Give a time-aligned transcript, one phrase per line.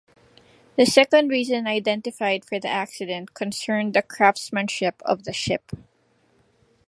[0.77, 5.71] The second reason identified for the accident concerned the craftsmanship of the ship.